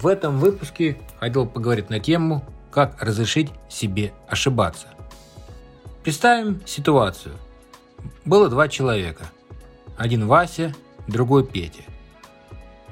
В 0.00 0.06
этом 0.06 0.38
выпуске 0.38 0.96
хотел 1.18 1.44
поговорить 1.44 1.90
на 1.90 1.98
тему, 1.98 2.44
как 2.70 3.02
разрешить 3.02 3.50
себе 3.68 4.12
ошибаться. 4.28 4.86
Представим 6.04 6.64
ситуацию. 6.64 7.34
Было 8.24 8.48
два 8.48 8.68
человека. 8.68 9.24
Один 9.96 10.28
Вася, 10.28 10.72
другой 11.08 11.44
Петя. 11.44 11.82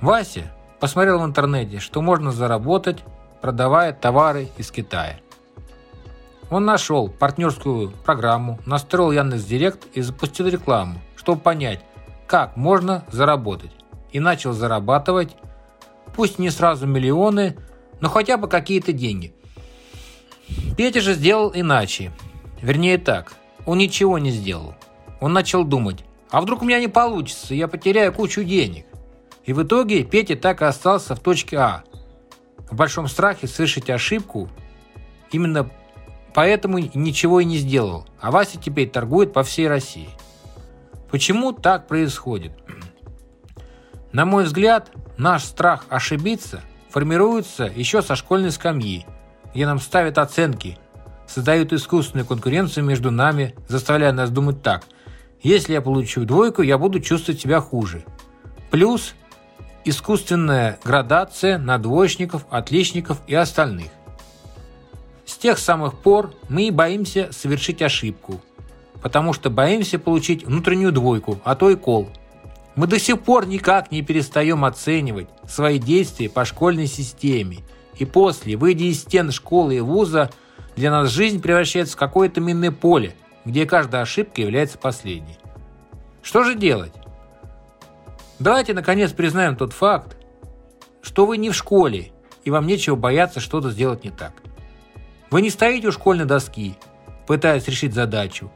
Вася 0.00 0.52
посмотрел 0.80 1.20
в 1.20 1.24
интернете, 1.24 1.78
что 1.78 2.02
можно 2.02 2.32
заработать, 2.32 3.04
продавая 3.40 3.92
товары 3.92 4.48
из 4.56 4.72
Китая. 4.72 5.20
Он 6.50 6.64
нашел 6.64 7.08
партнерскую 7.08 7.90
программу, 8.04 8.58
настроил 8.66 9.12
Яндекс.Директ 9.12 9.86
и 9.94 10.00
запустил 10.02 10.48
рекламу, 10.48 10.98
чтобы 11.14 11.40
понять, 11.40 11.84
как 12.26 12.56
можно 12.56 13.04
заработать. 13.12 13.70
И 14.10 14.18
начал 14.18 14.52
зарабатывать 14.52 15.36
Пусть 16.16 16.38
не 16.38 16.50
сразу 16.50 16.86
миллионы, 16.86 17.56
но 18.00 18.08
хотя 18.08 18.38
бы 18.38 18.48
какие-то 18.48 18.92
деньги. 18.92 19.34
Петя 20.76 21.00
же 21.00 21.14
сделал 21.14 21.52
иначе. 21.54 22.12
Вернее 22.62 22.98
так, 22.98 23.34
он 23.66 23.78
ничего 23.78 24.18
не 24.18 24.30
сделал. 24.30 24.74
Он 25.20 25.32
начал 25.32 25.62
думать, 25.64 26.04
а 26.30 26.40
вдруг 26.40 26.62
у 26.62 26.64
меня 26.64 26.80
не 26.80 26.88
получится, 26.88 27.54
я 27.54 27.68
потеряю 27.68 28.12
кучу 28.12 28.42
денег. 28.44 28.86
И 29.44 29.52
в 29.52 29.62
итоге 29.62 30.04
Петя 30.04 30.36
так 30.36 30.62
и 30.62 30.64
остался 30.64 31.14
в 31.14 31.20
точке 31.20 31.58
А. 31.58 31.84
В 32.70 32.74
большом 32.74 33.08
страхе 33.08 33.46
совершить 33.46 33.90
ошибку, 33.90 34.48
именно 35.30 35.70
поэтому 36.34 36.78
ничего 36.78 37.40
и 37.40 37.44
не 37.44 37.58
сделал. 37.58 38.06
А 38.20 38.30
Вася 38.30 38.58
теперь 38.58 38.88
торгует 38.88 39.32
по 39.32 39.42
всей 39.44 39.68
России. 39.68 40.08
Почему 41.10 41.52
так 41.52 41.86
происходит? 41.86 42.52
На 44.12 44.24
мой 44.24 44.44
взгляд, 44.44 44.90
Наш 45.16 45.44
страх 45.44 45.86
ошибиться 45.88 46.60
формируется 46.90 47.64
еще 47.64 48.02
со 48.02 48.16
школьной 48.16 48.52
скамьи, 48.52 49.06
где 49.54 49.66
нам 49.66 49.80
ставят 49.80 50.18
оценки, 50.18 50.78
создают 51.26 51.72
искусственную 51.72 52.26
конкуренцию 52.26 52.84
между 52.84 53.10
нами, 53.10 53.54
заставляя 53.66 54.12
нас 54.12 54.30
думать 54.30 54.62
так. 54.62 54.84
Если 55.42 55.72
я 55.72 55.80
получу 55.80 56.24
двойку, 56.24 56.62
я 56.62 56.76
буду 56.76 57.00
чувствовать 57.00 57.40
себя 57.40 57.60
хуже. 57.60 58.04
Плюс 58.70 59.14
искусственная 59.84 60.78
градация 60.84 61.56
на 61.56 61.78
двоечников, 61.78 62.44
отличников 62.50 63.20
и 63.26 63.34
остальных. 63.34 63.88
С 65.24 65.36
тех 65.36 65.58
самых 65.58 65.98
пор 65.98 66.34
мы 66.50 66.68
и 66.68 66.70
боимся 66.70 67.30
совершить 67.32 67.80
ошибку, 67.80 68.42
потому 69.00 69.32
что 69.32 69.48
боимся 69.48 69.98
получить 69.98 70.44
внутреннюю 70.44 70.92
двойку, 70.92 71.40
а 71.42 71.54
то 71.54 71.70
и 71.70 71.74
кол– 71.74 72.10
мы 72.76 72.86
до 72.86 72.98
сих 72.98 73.22
пор 73.22 73.46
никак 73.46 73.90
не 73.90 74.02
перестаем 74.02 74.64
оценивать 74.64 75.28
свои 75.48 75.78
действия 75.78 76.28
по 76.28 76.44
школьной 76.44 76.86
системе. 76.86 77.58
И 77.98 78.04
после, 78.04 78.56
выйдя 78.56 78.84
из 78.84 79.00
стен 79.00 79.32
школы 79.32 79.76
и 79.76 79.80
вуза, 79.80 80.30
для 80.76 80.90
нас 80.90 81.08
жизнь 81.08 81.40
превращается 81.40 81.94
в 81.94 81.98
какое-то 81.98 82.42
минное 82.42 82.70
поле, 82.70 83.16
где 83.46 83.64
каждая 83.64 84.02
ошибка 84.02 84.42
является 84.42 84.76
последней. 84.76 85.38
Что 86.22 86.44
же 86.44 86.54
делать? 86.54 86.92
Давайте 88.38 88.74
наконец 88.74 89.12
признаем 89.12 89.56
тот 89.56 89.72
факт, 89.72 90.18
что 91.00 91.24
вы 91.24 91.38
не 91.38 91.48
в 91.48 91.54
школе, 91.54 92.12
и 92.44 92.50
вам 92.50 92.66
нечего 92.66 92.94
бояться 92.94 93.40
что-то 93.40 93.70
сделать 93.70 94.04
не 94.04 94.10
так. 94.10 94.34
Вы 95.30 95.40
не 95.40 95.48
стоите 95.48 95.88
у 95.88 95.92
школьной 95.92 96.26
доски, 96.26 96.76
пытаясь 97.26 97.66
решить 97.66 97.94
задачу. 97.94 98.50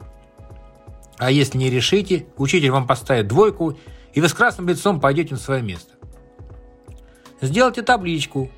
А 1.17 1.31
если 1.31 1.57
не 1.57 1.71
решите, 1.71 2.27
учитель 2.37 2.71
вам 2.71 2.87
поставит 2.87 3.29
двойку 3.29 3.79
и 4.13 4.21
вы 4.21 4.29
с 4.29 4.35
красным 4.35 4.69
лицом 4.69 5.01
пойдете 5.01 5.35
на 5.35 5.41
свое 5.41 5.63
место. 5.63 5.95
Сделайте 7.41 7.83
табличку, 7.83 8.51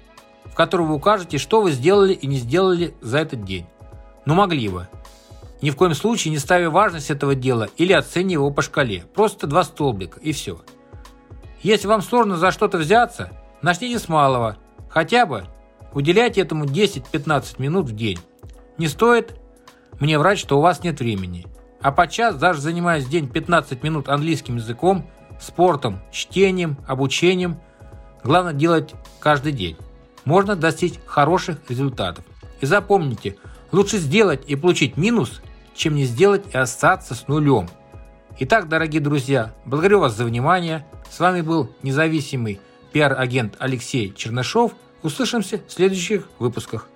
в 0.44 0.54
которой 0.54 0.86
вы 0.86 0.94
укажете, 0.94 1.38
что 1.38 1.60
вы 1.60 1.72
сделали 1.72 2.12
и 2.12 2.26
не 2.26 2.36
сделали 2.36 2.94
за 3.00 3.18
этот 3.18 3.44
день. 3.44 3.66
Но 4.26 4.34
могли 4.34 4.68
бы. 4.68 4.88
Ни 5.60 5.70
в 5.70 5.76
коем 5.76 5.94
случае 5.94 6.32
не 6.32 6.38
ставя 6.38 6.70
важность 6.70 7.10
этого 7.10 7.34
дела 7.34 7.68
или 7.76 7.92
оценивая 7.92 8.46
его 8.46 8.50
по 8.50 8.62
шкале. 8.62 9.04
Просто 9.14 9.46
два 9.46 9.62
столбика 9.62 10.18
и 10.20 10.32
все. 10.32 10.60
Если 11.62 11.86
вам 11.86 12.02
сложно 12.02 12.36
за 12.36 12.50
что-то 12.50 12.78
взяться, 12.78 13.30
начните 13.62 14.00
с 14.00 14.08
малого. 14.08 14.56
Хотя 14.88 15.24
бы 15.24 15.44
уделяйте 15.92 16.40
этому 16.40 16.64
10-15 16.64 17.62
минут 17.62 17.88
в 17.88 17.94
день. 17.94 18.18
Не 18.78 18.88
стоит 18.88 19.36
мне 20.00 20.18
врать, 20.18 20.40
что 20.40 20.58
у 20.58 20.60
вас 20.60 20.82
нет 20.82 20.98
времени. 20.98 21.46
А 21.80 21.92
подчас, 21.92 22.36
даже 22.36 22.60
занимаясь 22.60 23.06
день 23.06 23.28
15 23.28 23.82
минут 23.84 24.08
английским 24.08 24.56
языком, 24.56 25.06
спортом, 25.42 26.00
чтением, 26.10 26.76
обучением. 26.86 27.58
Главное 28.22 28.52
делать 28.52 28.94
каждый 29.18 29.52
день. 29.52 29.76
Можно 30.24 30.54
достичь 30.54 30.94
хороших 31.04 31.58
результатов. 31.68 32.24
И 32.60 32.66
запомните, 32.66 33.36
лучше 33.72 33.98
сделать 33.98 34.44
и 34.46 34.54
получить 34.54 34.96
минус, 34.96 35.42
чем 35.74 35.96
не 35.96 36.04
сделать 36.04 36.44
и 36.54 36.56
остаться 36.56 37.14
с 37.14 37.26
нулем. 37.26 37.68
Итак, 38.38 38.68
дорогие 38.68 39.02
друзья, 39.02 39.52
благодарю 39.64 40.00
вас 40.00 40.16
за 40.16 40.24
внимание. 40.24 40.86
С 41.10 41.18
вами 41.18 41.40
был 41.40 41.70
независимый 41.82 42.60
пиар-агент 42.92 43.56
Алексей 43.58 44.12
Чернышов. 44.14 44.72
Услышимся 45.02 45.60
в 45.66 45.72
следующих 45.72 46.28
выпусках. 46.38 46.88